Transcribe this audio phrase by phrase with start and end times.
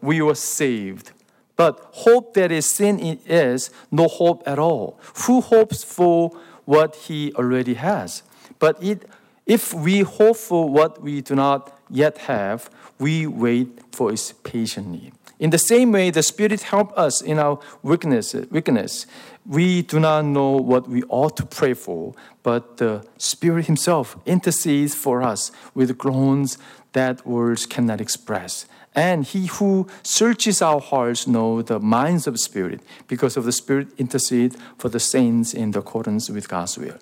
[0.00, 1.12] we were saved.
[1.56, 4.98] But hope that is sin is no hope at all.
[5.26, 6.30] Who hopes for
[6.64, 8.22] what he already has?
[8.58, 9.08] But it,
[9.46, 15.12] if we hope for what we do not yet have, we wait for it patiently.
[15.38, 19.06] In the same way, the Spirit helps us in our weakness, weakness.
[19.44, 22.14] We do not know what we ought to pray for,
[22.44, 26.58] but the Spirit Himself intercedes for us with groans
[26.92, 28.66] that words cannot express.
[28.94, 33.52] And He who searches our hearts knows the minds of the Spirit, because of the
[33.52, 36.98] Spirit intercede for the saints in accordance with God's will.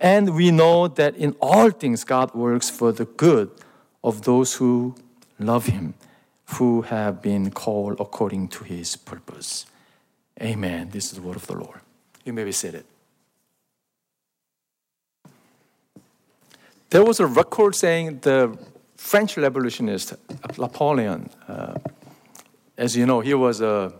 [0.00, 3.50] And we know that in all things God works for the good
[4.02, 4.96] of those who
[5.38, 5.94] love Him,
[6.56, 9.66] who have been called according to His purpose.
[10.40, 10.90] Amen.
[10.90, 11.80] This is the word of the Lord.
[12.24, 12.84] You may be seated.
[16.90, 18.58] There was a record saying the
[19.02, 20.14] French revolutionist
[20.56, 21.74] Napoleon, uh,
[22.78, 23.92] as you know, he was a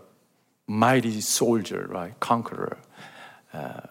[0.65, 2.19] mighty soldier, right?
[2.19, 2.77] Conqueror,
[3.53, 3.81] uh,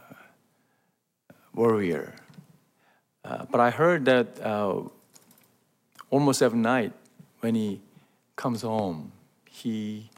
[1.55, 2.15] warrior.
[3.25, 4.83] Uh, but I heard that uh,
[6.11, 6.93] almost every night
[7.41, 7.81] when he
[8.35, 9.13] comes home,
[9.45, 10.11] he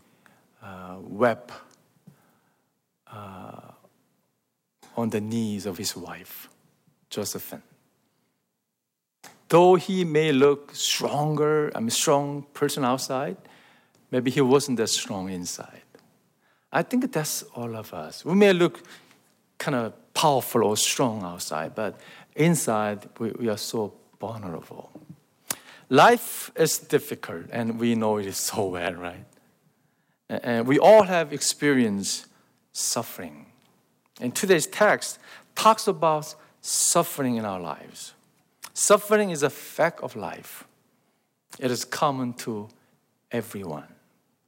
[0.62, 1.50] uh, wept
[3.12, 3.72] uh,
[4.96, 6.48] on the knees of his wife,
[7.10, 7.73] Josephine.
[9.48, 13.36] Though he may look stronger, I'm a strong person outside,
[14.10, 15.82] maybe he wasn't that strong inside.
[16.72, 18.24] I think that's all of us.
[18.24, 18.82] We may look
[19.58, 22.00] kind of powerful or strong outside, but
[22.34, 24.90] inside we, we are so vulnerable.
[25.90, 29.24] Life is difficult, and we know it so well, right?
[30.28, 32.26] And we all have experienced
[32.72, 33.46] suffering.
[34.20, 35.18] And today's text
[35.54, 38.13] talks about suffering in our lives.
[38.74, 40.64] Suffering is a fact of life.
[41.60, 42.68] It is common to
[43.30, 43.86] everyone.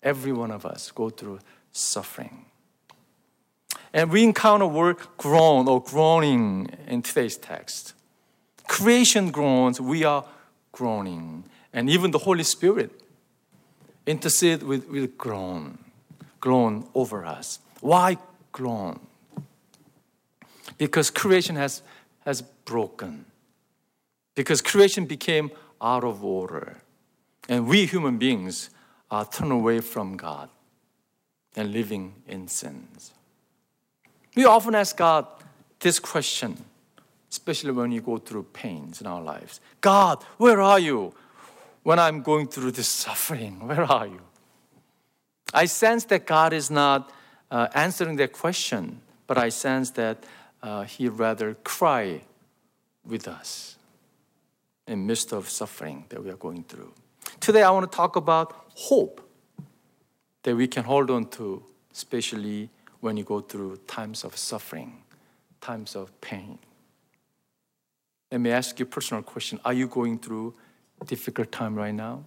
[0.03, 1.39] Every one of us go through
[1.71, 2.47] suffering.
[3.93, 7.95] And we encounter word groan or groaning in today's text.
[8.67, 10.25] Creation groans, we are
[10.73, 11.45] groaning.
[11.73, 12.91] And even the Holy Spirit
[14.06, 15.79] intercede with, with groan,
[16.41, 17.61] groan over us.
[17.81, 18.19] Why
[18.50, 18.99] groan?
[20.79, 21.83] Because creation has,
[22.25, 23.25] has broken.
[24.37, 26.77] Because creation became out of order.
[27.49, 28.71] And we human beings
[29.11, 30.49] are turned away from God
[31.57, 33.13] and living in sins.
[34.37, 35.27] We often ask God
[35.81, 36.65] this question,
[37.31, 41.15] especially when you go through pains in our lives God, where are you?
[41.83, 44.21] When I'm going through this suffering, where are you?
[45.55, 47.13] I sense that God is not
[47.51, 50.25] uh, answering that question, but I sense that
[50.63, 52.23] uh, He rather cry
[53.05, 53.75] with us
[54.87, 56.93] in midst of suffering that we are going through.
[57.41, 59.21] Today, I want to talk about hope
[60.43, 62.71] that we can hold on to, especially
[63.01, 65.03] when you go through times of suffering,
[65.61, 66.59] times of pain.
[68.31, 69.61] Let me ask you a personal question.
[69.65, 70.55] Are you going through
[71.01, 72.25] a difficult time right now?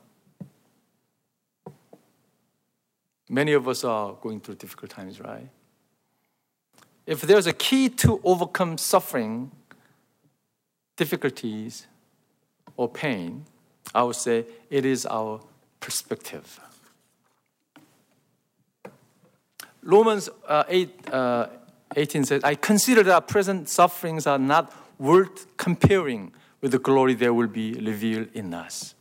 [3.29, 5.49] Many of us are going through difficult times, right?
[7.05, 9.51] If there's a key to overcome suffering,
[10.95, 11.87] difficulties,
[12.79, 13.43] or pain,
[13.93, 15.41] I would say it is our
[15.81, 16.61] perspective.
[19.83, 21.47] Romans uh, 8, uh,
[21.97, 26.31] 18 says, I consider that present sufferings are not worth comparing
[26.61, 28.95] with the glory that will be revealed in us.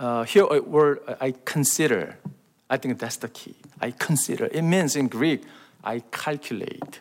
[0.00, 2.18] Uh, here, a word I consider,
[2.68, 3.54] I think that's the key.
[3.80, 4.46] I consider.
[4.46, 5.44] It means in Greek,
[5.84, 6.98] I calculate.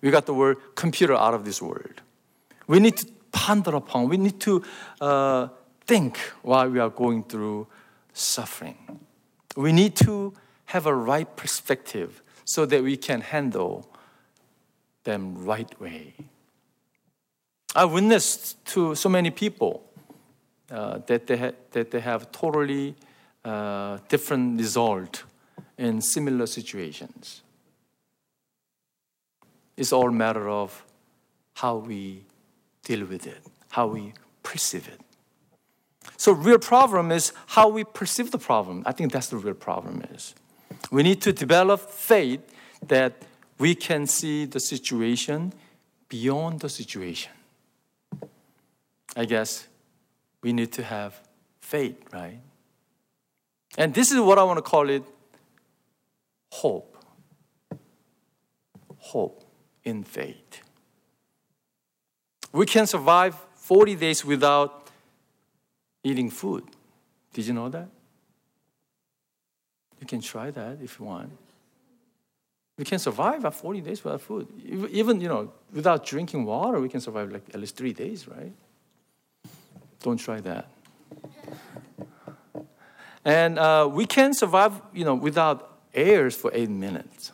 [0.00, 2.00] We got the word computer out of this word.
[2.66, 3.06] We need to
[3.40, 4.62] ponder upon, we need to
[5.00, 5.48] uh,
[5.86, 7.66] think while we are going through
[8.12, 9.00] suffering.
[9.56, 10.34] We need to
[10.66, 13.88] have a right perspective so that we can handle
[15.04, 16.14] them right way.
[17.74, 19.82] I witnessed to so many people
[20.70, 22.94] uh, that, they ha- that they have totally
[23.44, 25.24] uh, different result
[25.78, 27.42] in similar situations.
[29.78, 30.84] It's all matter of
[31.54, 32.24] how we
[32.84, 34.12] deal with it, how we
[34.42, 35.00] perceive it.
[36.16, 38.82] So real problem is how we perceive the problem.
[38.86, 40.34] I think that's the real problem is.
[40.90, 42.40] We need to develop faith
[42.88, 43.22] that
[43.58, 45.52] we can see the situation
[46.08, 47.32] beyond the situation.
[49.16, 49.66] I guess
[50.42, 51.20] we need to have
[51.60, 52.40] faith, right?
[53.76, 55.04] And this is what I want to call it
[56.50, 56.96] hope.
[58.98, 59.44] Hope
[59.84, 60.62] in faith.
[62.52, 64.88] We can survive 40 days without
[66.02, 66.64] eating food.
[67.32, 67.88] Did you know that?
[70.00, 71.30] You can try that if you want.
[72.78, 74.48] We can survive at 40 days without food.
[74.90, 78.52] Even, you know, without drinking water, we can survive like at least three days, right?
[80.02, 80.66] Don't try that.
[83.22, 87.32] And uh, we can survive, you know, without air for eight minutes.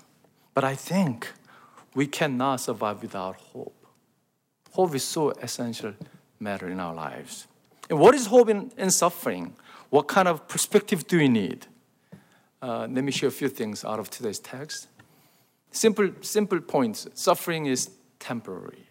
[0.52, 1.32] But I think
[1.94, 3.75] we cannot survive without hope.
[4.76, 5.94] Hope is so essential
[6.38, 7.46] matter in our lives.
[7.88, 9.56] And what is hope in, in suffering?
[9.88, 11.67] What kind of perspective do we need?
[12.61, 14.88] Uh, let me share a few things out of today's text.
[15.70, 17.08] Simple, simple points.
[17.14, 17.88] Suffering is
[18.19, 18.84] temporary.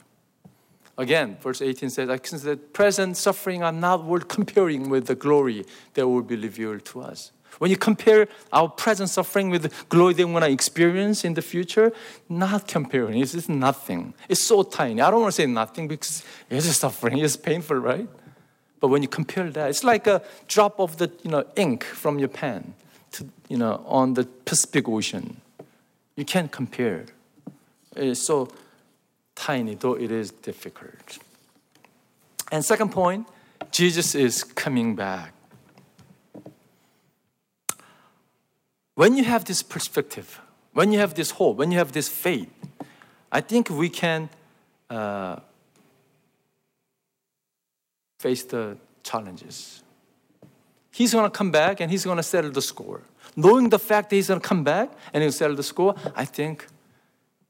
[0.97, 5.67] Again, verse 18 says, I consider present suffering are not worth comparing with the glory
[5.93, 7.31] that will be revealed to us.
[7.59, 11.41] When you compare our present suffering with glory that we're going to experience in the
[11.41, 11.91] future,
[12.27, 13.19] not comparing.
[13.19, 14.13] It's just nothing.
[14.27, 15.01] It's so tiny.
[15.01, 17.17] I don't want to say nothing because it's suffering.
[17.17, 18.07] It's painful, right?
[18.79, 22.19] But when you compare that, it's like a drop of the you know, ink from
[22.19, 22.73] your pen
[23.13, 25.41] to, you know, on the Pacific Ocean.
[26.15, 27.05] You can't compare.
[27.95, 28.49] It's so
[29.35, 31.19] tiny, though it is difficult.
[32.51, 33.27] And second point,
[33.71, 35.34] Jesus is coming back.
[38.95, 40.41] When you have this perspective,
[40.73, 42.49] when you have this hope, when you have this faith,
[43.31, 44.29] I think we can
[44.89, 45.37] uh,
[48.19, 49.83] face the challenges.
[50.91, 53.01] He's going to come back and he's going to settle the score.
[53.35, 56.23] Knowing the fact that he's going to come back and he'll settle the score, I
[56.23, 56.65] think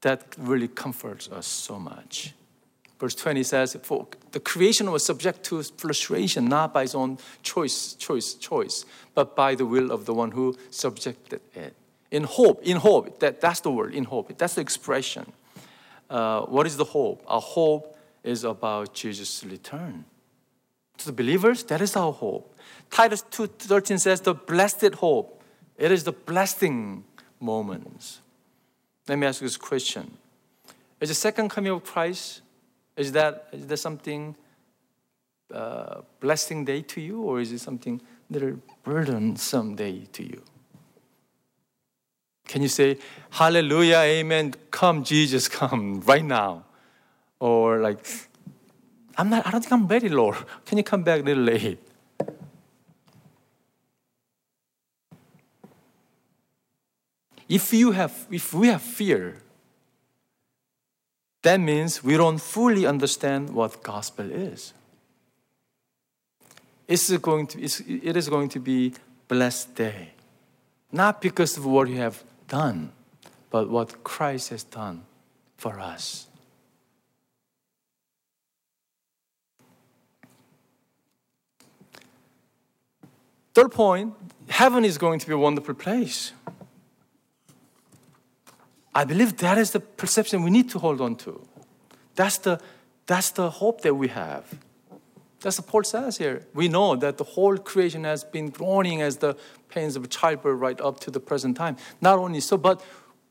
[0.00, 2.34] that really comforts us so much.
[2.98, 7.94] Verse 20 says, For the creation was subject to frustration, not by its own choice,
[7.94, 8.84] choice, choice,
[9.14, 11.74] but by the will of the one who subjected it.
[12.10, 14.36] In hope, in hope, that, that's the word, in hope.
[14.38, 15.32] That's the expression.
[16.08, 17.22] Uh, what is the hope?
[17.26, 20.04] Our hope is about Jesus' return.
[20.98, 22.56] To the believers, that is our hope.
[22.90, 25.42] Titus 2.13 says, the blessed hope.
[25.76, 27.04] It is the blessing
[27.40, 28.20] moments.
[29.06, 30.16] Let me ask you this question.
[31.00, 32.40] Is the second coming of Christ,
[32.96, 34.34] is that, is that something
[35.52, 38.00] uh, blessing day to you, or is it something
[38.30, 40.42] little burdensome day to you?
[42.46, 42.98] Can you say,
[43.30, 46.64] Hallelujah, Amen, come, Jesus, come right now?
[47.38, 48.06] Or like,
[49.18, 50.36] I'm not, I don't think I'm ready, Lord.
[50.64, 51.78] Can you come back a little late?
[57.48, 59.42] If you have, if we have fear,
[61.46, 64.72] that means we don't fully understand what gospel is.
[66.88, 68.94] It's going to, it's, it is going to be
[69.28, 70.10] blessed day.
[70.90, 72.90] Not because of what you have done,
[73.50, 75.02] but what Christ has done
[75.56, 76.26] for us.
[83.54, 84.14] Third point
[84.48, 86.32] heaven is going to be a wonderful place.
[88.96, 91.46] I believe that is the perception we need to hold on to.
[92.14, 92.58] That's the,
[93.04, 94.58] that's the hope that we have.
[95.40, 96.46] That's what Paul says here.
[96.54, 99.36] We know that the whole creation has been groaning as the
[99.68, 101.76] pains of childbirth right up to the present time.
[102.00, 102.82] Not only so, but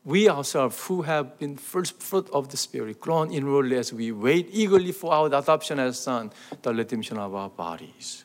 [0.04, 4.48] we ourselves who have been first fruit of the Spirit, groan inwardly as we wait
[4.52, 6.30] eagerly for our adoption as son,
[6.62, 8.24] the redemption of our bodies.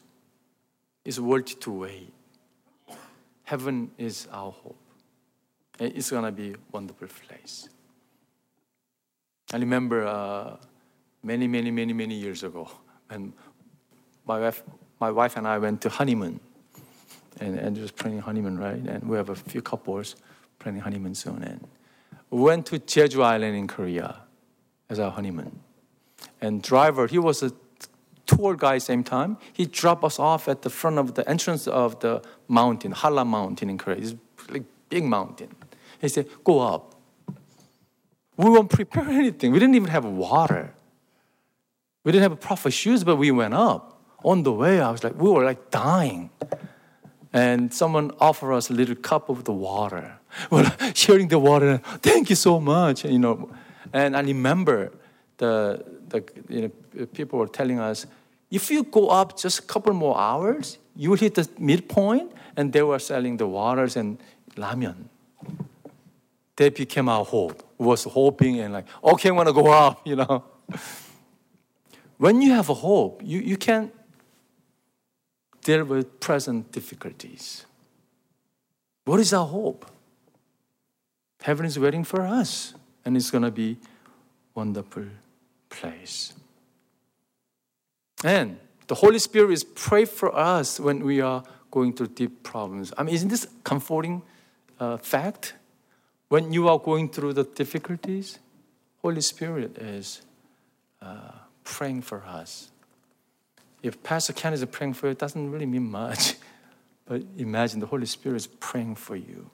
[1.04, 2.14] It's worth to wait.
[3.46, 4.81] Heaven is our hope.
[5.82, 7.68] It's going to be a wonderful place.
[9.52, 10.58] I remember uh,
[11.24, 12.70] many, many, many, many years ago
[13.10, 13.34] when
[14.28, 14.62] my wife,
[15.00, 16.40] my wife and I went to honeymoon.
[17.40, 18.76] And, and just planning honeymoon, right?
[18.76, 20.16] And we have a few couples
[20.60, 21.42] planning honeymoon soon.
[21.42, 21.68] And
[22.30, 24.22] we went to Jeju Island in Korea
[24.88, 25.62] as our honeymoon.
[26.40, 27.52] And driver, he was a
[28.28, 29.38] tour guide same time.
[29.54, 33.72] He dropped us off at the front of the entrance of the mountain, Halla Mountain
[33.72, 33.98] in Korea.
[33.98, 34.16] It's
[34.50, 35.56] like big mountain.
[36.02, 36.96] He said, Go up.
[38.36, 39.52] We won't prepare anything.
[39.52, 40.74] We didn't even have water.
[42.04, 44.02] We didn't have proper shoes, but we went up.
[44.24, 46.32] On the way, I was like, we were like dying.
[47.34, 50.18] And someone offered us a little cup of the water.
[50.50, 51.78] We're sharing the water.
[52.02, 53.06] Thank you so much.
[53.06, 53.52] You know,
[53.94, 54.92] and I remember
[55.38, 56.62] the, the you
[56.96, 58.08] know, people were telling us,
[58.50, 62.74] if you go up just a couple more hours, you will hit the midpoint, and
[62.74, 64.18] they were selling the waters and
[64.56, 65.06] ramen
[66.62, 67.64] that became our hope.
[67.78, 70.44] Was hoping and like, okay, I'm gonna go up, you know.
[72.18, 73.92] When you have a hope, you, you can
[75.64, 77.66] deal with present difficulties.
[79.06, 79.88] What is our hope?
[81.42, 83.78] Heaven is waiting for us, and it's gonna be
[84.54, 85.06] wonderful
[85.70, 86.34] place.
[88.24, 92.94] And the Holy Spirit is pray for us when we are going through deep problems.
[92.96, 94.22] I mean, isn't this comforting?
[94.82, 95.54] uh, fact
[96.32, 98.40] when you are going through the difficulties,
[99.02, 100.22] Holy Spirit is
[101.02, 101.34] uh,
[101.66, 102.70] praying for us.
[103.84, 106.36] If Pastor Ken is praying for you, it doesn't really mean much.
[107.06, 109.50] But imagine the Holy Spirit is praying for you.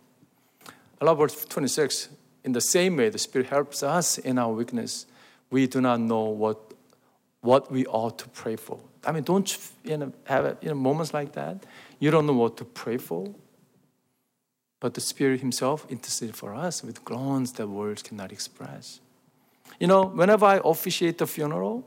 [1.02, 2.10] I love verse 26.
[2.44, 5.08] In the same way, the Spirit helps us in our weakness.
[5.50, 6.60] We do not know what,
[7.42, 8.78] what we ought to pray for.
[9.04, 11.66] I mean, don't you know, have you know, moments like that?
[11.98, 13.34] You don't know what to pray for.
[14.80, 19.00] But the Spirit Himself intercedes for us with groans that words cannot express.
[19.80, 21.84] You know, whenever I officiate the funeral,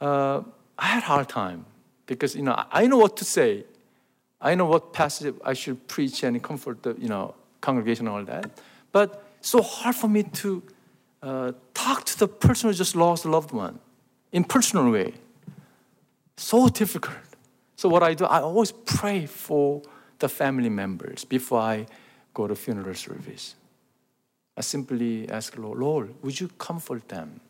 [0.00, 0.42] uh,
[0.78, 1.66] I had a hard time
[2.06, 3.64] because, you know, I know what to say.
[4.40, 8.24] I know what passage I should preach and comfort the, you know, congregation and all
[8.24, 8.50] that.
[8.92, 10.62] But so hard for me to
[11.22, 13.78] uh, talk to the person who just lost a loved one
[14.32, 15.14] in personal way.
[16.36, 17.16] So difficult.
[17.76, 19.82] So what I do, I always pray for
[20.18, 21.86] the family members before I
[22.32, 23.54] go to funeral service.
[24.56, 27.40] I simply ask Lord, Lord, would you comfort them?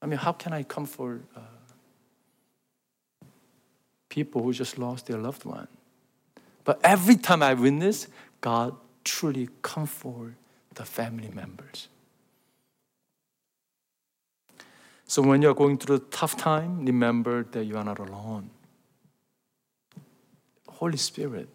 [0.00, 1.40] I mean, how can I comfort uh,
[4.08, 5.68] people who just lost their loved one?
[6.64, 8.08] But every time I witness,
[8.40, 8.74] God
[9.04, 10.34] truly comfort
[10.74, 11.88] the family members.
[15.06, 18.50] So when you're going through a tough time, remember that you are not alone.
[20.82, 21.48] Holy Spirit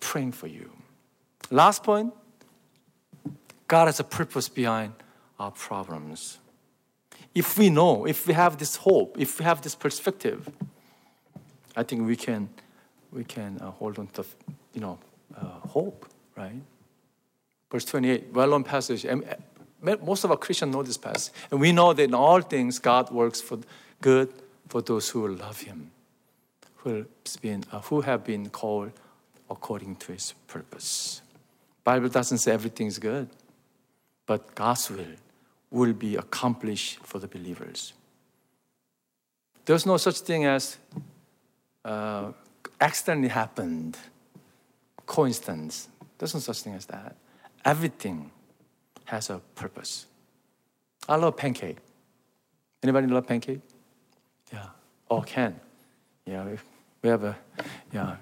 [0.00, 0.72] praying for you.
[1.48, 2.12] Last point
[3.68, 4.92] God has a purpose behind
[5.38, 6.38] our problems.
[7.32, 10.50] If we know, if we have this hope, if we have this perspective,
[11.76, 12.48] I think we can,
[13.12, 14.24] we can uh, hold on to,
[14.72, 14.98] you know,
[15.36, 16.60] uh, hope, right?
[17.70, 19.24] Verse 28, well-known passage And
[20.02, 21.32] most of our Christians know this passage.
[21.52, 23.60] And we know that in all things, God works for
[24.00, 24.32] good
[24.66, 25.92] for those who love Him,
[26.84, 27.06] who,
[27.40, 28.92] been, uh, who have been called
[29.50, 31.22] according to His purpose.
[31.82, 33.28] Bible doesn't say everything is good,
[34.26, 35.16] but God's will
[35.70, 37.94] will be accomplished for the believers.
[39.64, 40.76] There's no such thing as
[41.84, 42.32] uh,
[42.80, 43.98] accidentally happened,
[45.06, 45.88] coincidence.
[46.18, 47.16] There's no such thing as that.
[47.64, 48.30] Everything
[49.06, 50.06] has a purpose.
[51.08, 51.78] I love pancake.
[52.82, 53.60] Anybody love pancake?
[54.52, 54.66] Yeah.
[55.10, 55.58] Oh, Ken.
[56.26, 56.44] Yeah,
[57.04, 57.36] we have a,
[57.92, 58.16] yeah.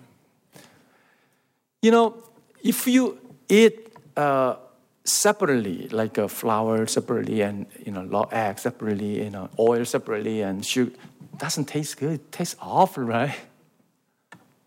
[1.81, 2.17] You know,
[2.63, 4.57] if you eat uh,
[5.05, 10.67] separately, like a flour separately and, you know, egg separately, you know, oil separately and
[10.67, 10.91] sugar,
[11.39, 12.15] doesn't taste good.
[12.15, 13.35] It tastes awful, right?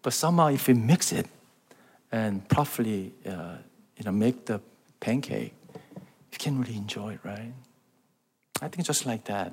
[0.02, 1.28] But somehow if you mix it
[2.12, 3.58] and properly, uh,
[3.98, 4.62] you know, make the
[5.02, 5.54] pancake,
[6.32, 7.54] you can really enjoy it, right?
[8.62, 9.52] I think just like that.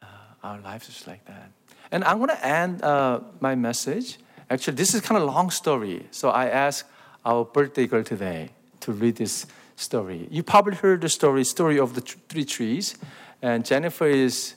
[0.00, 0.06] Uh,
[0.44, 1.50] our lives is like that.
[1.90, 4.18] And I'm going to end uh, my message.
[4.50, 6.06] Actually, this is kind of a long story.
[6.10, 6.84] So I asked
[7.24, 8.50] our birthday girl today
[8.80, 10.28] to read this story.
[10.30, 12.96] You probably heard the story, story of the three trees.
[13.42, 14.54] And Jennifer is,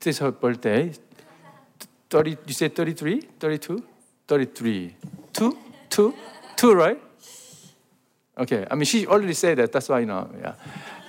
[0.00, 0.92] this is her birthday.
[2.10, 3.20] 30, you say 33?
[3.38, 3.82] 32?
[4.28, 4.94] 33.
[5.32, 5.58] Two?
[5.88, 6.14] Two?
[6.56, 7.00] Two, right?
[8.38, 9.72] Okay, I mean, she already said that.
[9.72, 10.54] That's why, you know, yeah.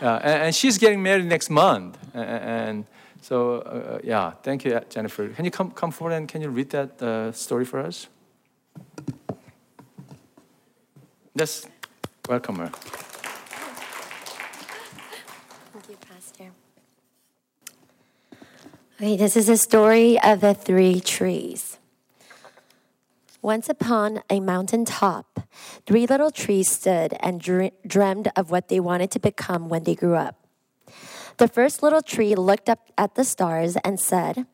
[0.01, 1.98] Uh, and, and, she's getting married next month.
[2.13, 2.86] And, and
[3.22, 5.30] so, uh, yeah, thank you, Jennifer.
[5.30, 8.08] Can you come, come forward and can you read that uh, story for us?
[11.34, 11.66] Yes,
[12.28, 12.68] welcome her.
[15.72, 16.51] Thank you, Pastor.
[19.00, 21.78] Okay, this is a story of the three trees.
[23.42, 25.40] Once upon a mountain top,
[25.88, 30.16] three little trees stood and dreamed of what they wanted to become when they grew
[30.16, 30.40] up.
[31.38, 34.46] The first little tree looked up at the stars and said,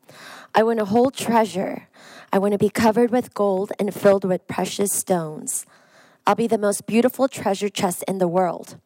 [0.56, 1.88] I want to hold treasure.
[2.32, 5.66] I want to be covered with gold and filled with precious stones.
[6.26, 8.80] I'll be the most beautiful treasure chest in the world.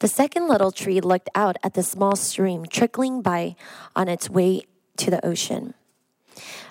[0.00, 3.56] The second little tree looked out at the small stream trickling by
[3.94, 4.62] on its way
[4.98, 5.74] to the ocean.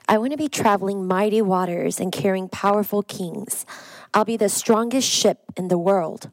[0.08, 3.66] I want to be traveling mighty waters and carrying powerful kings.
[4.13, 6.30] I'll be the strongest ship in the world.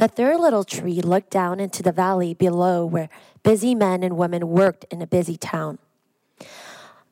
[0.00, 3.10] The third little tree looked down into the valley below where
[3.42, 5.78] busy men and women worked in a busy town.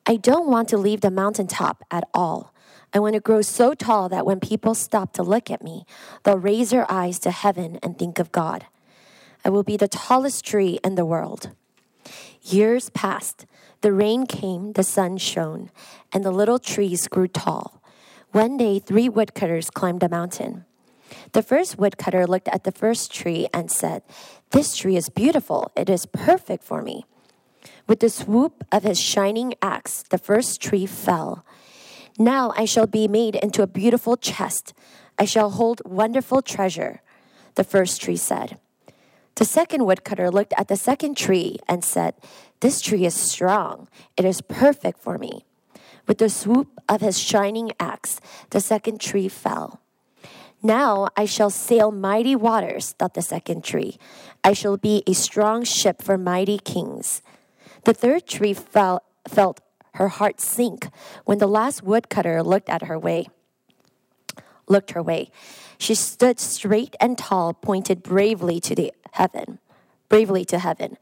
[0.07, 2.51] I don't want to leave the mountaintop at all.
[2.91, 5.85] I want to grow so tall that when people stop to look at me,
[6.23, 8.65] they'll raise their eyes to heaven and think of God.
[9.45, 11.51] I will be the tallest tree in the world.
[12.41, 13.45] Years passed.
[13.81, 15.69] The rain came, the sun shone,
[16.11, 17.83] and the little trees grew tall.
[18.31, 20.65] One day, three woodcutters climbed a mountain.
[21.31, 24.03] The first woodcutter looked at the first tree and said,
[24.51, 25.71] This tree is beautiful.
[25.75, 27.05] It is perfect for me.
[27.87, 31.45] With the swoop of his shining axe, the first tree fell.
[32.17, 34.73] Now I shall be made into a beautiful chest.
[35.17, 37.01] I shall hold wonderful treasure,
[37.55, 38.59] the first tree said.
[39.35, 42.13] The second woodcutter looked at the second tree and said,
[42.59, 43.87] This tree is strong.
[44.17, 45.45] It is perfect for me.
[46.07, 49.79] With the swoop of his shining axe, the second tree fell.
[50.61, 53.97] Now I shall sail mighty waters, thought the second tree.
[54.43, 57.21] I shall be a strong ship for mighty kings.
[57.85, 59.61] The third tree fell, felt
[59.93, 60.89] her heart sink
[61.23, 63.27] when the last woodcutter looked at her way.
[64.67, 65.31] Looked her way.
[65.77, 69.59] She stood straight and tall, pointed bravely to the heaven,
[70.09, 70.97] bravely to heaven.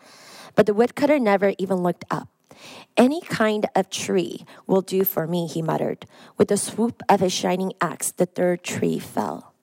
[0.56, 2.30] But the woodcutter never even looked up.
[2.96, 6.06] Any kind of tree will do for me, he muttered.
[6.38, 9.54] With the swoop of his shining axe, the third tree fell.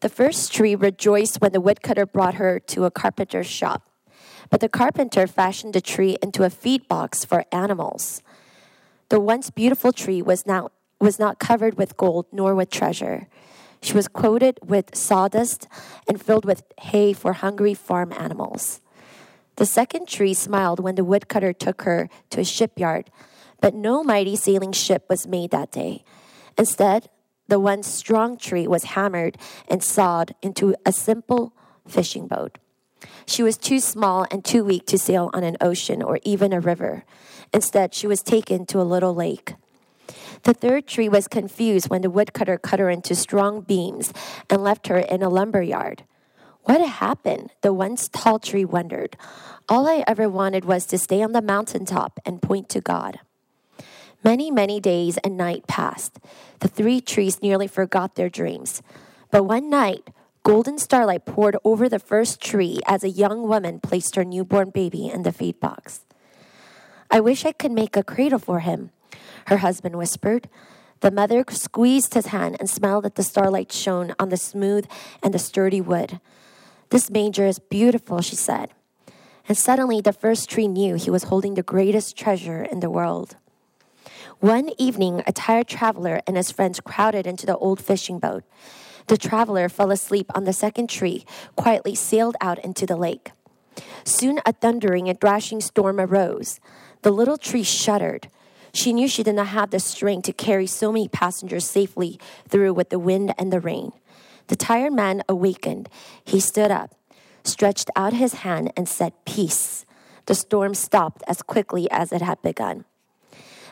[0.00, 3.88] The first tree rejoiced when the woodcutter brought her to a carpenter's shop.
[4.50, 8.22] But the carpenter fashioned the tree into a feed box for animals.
[9.08, 10.70] The once beautiful tree was now
[11.00, 13.28] was not covered with gold nor with treasure.
[13.80, 15.68] She was coated with sawdust
[16.08, 18.80] and filled with hay for hungry farm animals.
[19.56, 23.10] The second tree smiled when the woodcutter took her to a shipyard,
[23.60, 26.04] but no mighty sailing ship was made that day.
[26.58, 27.08] Instead,
[27.48, 29.36] the once strong tree was hammered
[29.68, 31.52] and sawed into a simple
[31.86, 32.58] fishing boat.
[33.26, 36.60] She was too small and too weak to sail on an ocean or even a
[36.60, 37.04] river.
[37.52, 39.54] Instead, she was taken to a little lake.
[40.42, 44.12] The third tree was confused when the woodcutter cut her into strong beams
[44.50, 46.04] and left her in a lumber yard.
[46.64, 47.50] What happened?
[47.60, 49.16] The once tall tree wondered.
[49.68, 53.20] All I ever wanted was to stay on the mountaintop and point to God.
[54.24, 56.18] Many, many days and night passed.
[56.60, 58.82] The three trees nearly forgot their dreams.
[59.30, 60.08] But one night,
[60.42, 65.08] Golden starlight poured over the first tree as a young woman placed her newborn baby
[65.08, 66.04] in the feed box.
[67.10, 68.90] I wish I could make a cradle for him,
[69.46, 70.48] her husband whispered.
[71.00, 74.86] The mother squeezed his hand and smiled at the starlight shone on the smooth
[75.22, 76.20] and the sturdy wood.
[76.90, 78.70] This manger is beautiful, she said.
[79.48, 83.36] And suddenly the first tree knew he was holding the greatest treasure in the world.
[84.40, 88.44] One evening, a tired traveler and his friends crowded into the old fishing boat.
[89.06, 93.32] The traveler fell asleep on the second tree, quietly sailed out into the lake.
[94.04, 96.60] Soon a thundering and thrashing storm arose.
[97.02, 98.28] The little tree shuddered.
[98.72, 102.18] She knew she did not have the strength to carry so many passengers safely
[102.48, 103.92] through with the wind and the rain.
[104.48, 105.88] The tired man awakened.
[106.24, 106.94] He stood up,
[107.42, 109.86] stretched out his hand, and said, Peace.
[110.26, 112.84] The storm stopped as quickly as it had begun.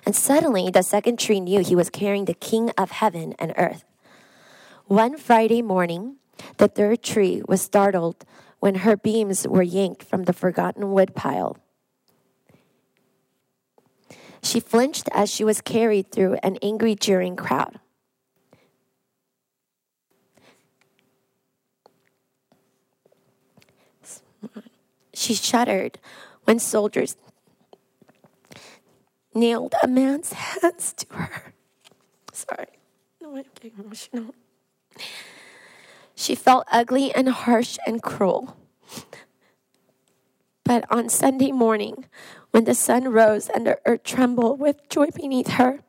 [0.04, 3.84] And suddenly the second tree knew he was carrying the king of heaven and earth.
[4.86, 6.16] One Friday morning,
[6.58, 8.24] the third tree was startled
[8.58, 11.56] when her beams were yanked from the forgotten woodpile.
[14.42, 17.78] She flinched as she was carried through an angry, jeering crowd.
[25.22, 26.00] She shuddered
[26.46, 27.14] when soldiers
[29.32, 31.54] nailed a man's hands to her.
[32.32, 32.66] Sorry,
[33.20, 34.34] no, I'm getting emotional.
[36.16, 38.56] She felt ugly and harsh and cruel.
[40.64, 42.06] But on Sunday morning,
[42.50, 45.84] when the sun rose and the earth trembled with joy beneath her,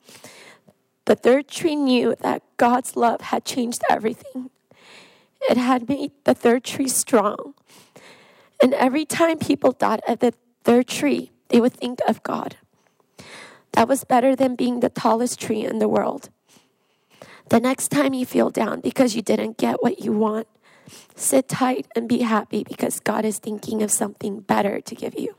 [1.05, 4.51] the third tree knew that God's love had changed everything.
[5.49, 7.55] It had made the third tree strong.
[8.63, 12.55] And every time people thought of the third tree, they would think of God.
[13.73, 16.29] That was better than being the tallest tree in the world.
[17.49, 20.47] The next time you feel down because you didn't get what you want,
[21.13, 25.35] sit tight and be happy because God is thinking of something better to give you.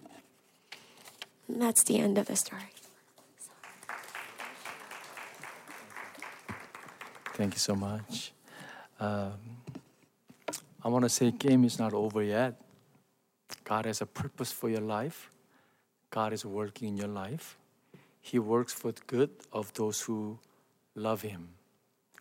[1.48, 2.74] And that's the end of the story.
[7.32, 8.34] Thank you so much.
[9.00, 9.32] Um,
[10.84, 12.60] I want to say, game is not over yet.
[13.64, 15.30] God has a purpose for your life.
[16.10, 17.56] God is working in your life.
[18.20, 20.38] He works for the good of those who
[20.94, 21.48] love Him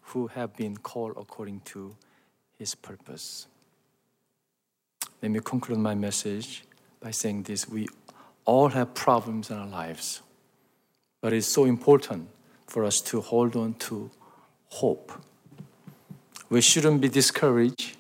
[0.07, 1.95] who have been called according to
[2.57, 3.47] his purpose.
[5.21, 6.63] Let me conclude my message
[6.99, 7.87] by saying this we
[8.45, 10.21] all have problems in our lives,
[11.21, 12.27] but it's so important
[12.67, 14.11] for us to hold on to
[14.67, 15.11] hope.
[16.49, 17.95] We shouldn't be discouraged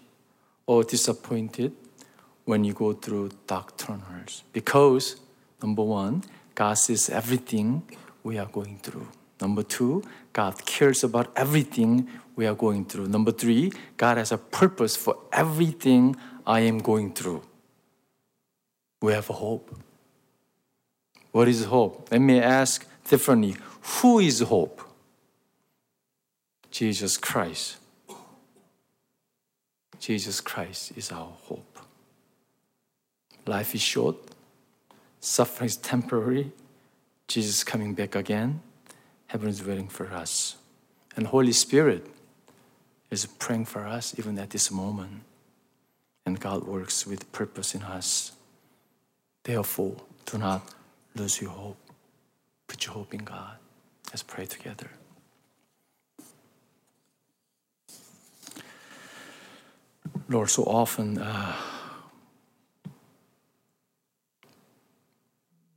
[0.65, 1.73] or disappointed
[2.45, 5.17] when you go through dark tunnels because,
[5.61, 6.23] number one,
[6.55, 7.83] God sees everything
[8.23, 9.07] we are going through.
[9.41, 13.07] Number two, God cares about everything we are going through.
[13.07, 17.43] Number three, God has a purpose for everything I am going through.
[19.01, 19.75] We have a hope.
[21.31, 22.09] What is hope?
[22.11, 23.55] Let me ask differently.
[23.81, 24.81] Who is hope?
[26.71, 27.77] Jesus Christ.
[29.99, 31.72] Jesus Christ is our hope.
[33.45, 34.15] Life is short,
[35.19, 36.51] suffering is temporary,
[37.27, 38.61] Jesus is coming back again,
[39.27, 40.55] heaven is waiting for us.
[41.15, 42.07] And Holy Spirit
[43.11, 45.21] is praying for us even at this moment.
[46.25, 48.31] And God works with purpose in us.
[49.43, 50.67] Therefore, do not
[51.15, 51.77] lose your hope.
[52.67, 53.57] Put your hope in God.
[54.07, 54.89] Let's pray together.
[60.29, 61.55] Lord, so often uh,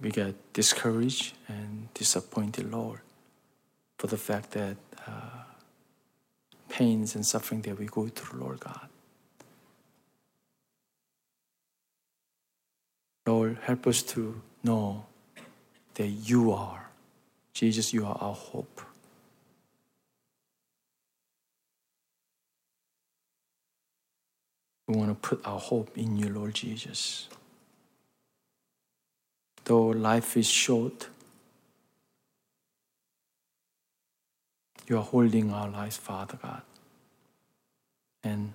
[0.01, 3.01] we get discouraged and disappointed, Lord,
[3.99, 5.45] for the fact that uh,
[6.69, 8.89] pains and suffering that we go through, Lord God.
[13.27, 15.07] Lord, help us to know
[15.95, 16.91] that you are,
[17.55, 18.81] Jesus, you are our hope.
[24.87, 27.29] We want to put our hope in you, Lord Jesus.
[29.67, 31.09] Though life is short,
[34.87, 36.63] you are holding our lives, Father God.
[38.23, 38.53] And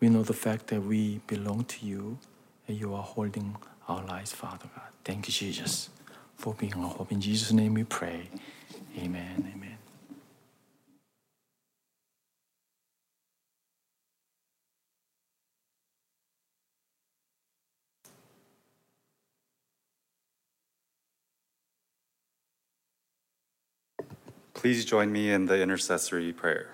[0.00, 2.18] we know the fact that we belong to you
[2.66, 3.56] and you are holding
[3.88, 4.90] our lives, Father God.
[5.04, 5.88] Thank you, Jesus,
[6.36, 7.12] for being our hope.
[7.12, 8.28] In Jesus' name we pray.
[8.98, 9.52] Amen.
[9.54, 9.78] Amen.
[24.56, 26.70] Please join me in the intercessory prayer.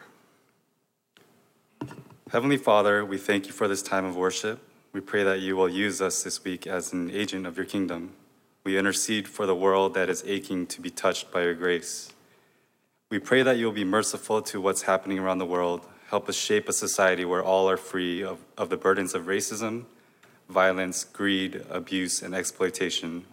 [2.31, 4.61] Heavenly Father, we thank you for this time of worship.
[4.92, 8.12] We pray that you will use us this week as an agent of your kingdom.
[8.62, 12.12] We intercede for the world that is aching to be touched by your grace.
[13.11, 15.85] We pray that you will be merciful to what's happening around the world.
[16.09, 19.87] Help us shape a society where all are free of, of the burdens of racism,
[20.49, 23.25] violence, greed, abuse, and exploitation.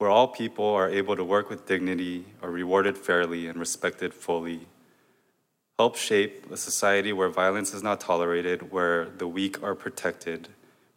[0.00, 4.66] Where all people are able to work with dignity, are rewarded fairly, and respected fully.
[5.78, 10.48] Help shape a society where violence is not tolerated, where the weak are protected,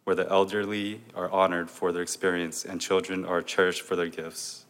[0.04, 4.64] where the elderly are honored for their experience and children are cherished for their gifts.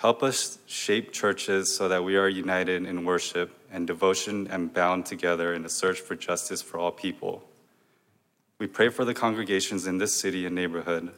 [0.00, 5.06] Help us shape churches so that we are united in worship and devotion and bound
[5.06, 7.44] together in a search for justice for all people.
[8.58, 11.12] We pray for the congregations in this city and neighborhood.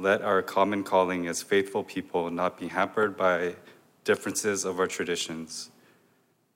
[0.00, 3.56] Let our common calling as faithful people not be hampered by
[4.04, 5.70] differences of our traditions.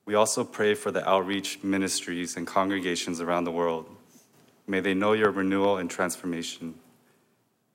[0.05, 3.85] We also pray for the outreach ministries and congregations around the world.
[4.65, 6.75] May they know your renewal and transformation.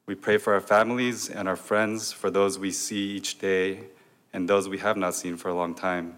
[0.06, 3.80] We pray for our families and our friends, for those we see each day
[4.32, 6.16] and those we have not seen for a long time.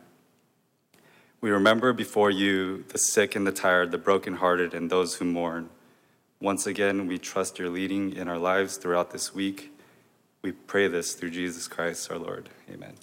[1.41, 5.71] We remember before you the sick and the tired, the brokenhearted, and those who mourn.
[6.41, 9.73] Once again, we trust your leading in our lives throughout this week.
[10.43, 12.49] We pray this through Jesus Christ our Lord.
[12.73, 12.95] Amen.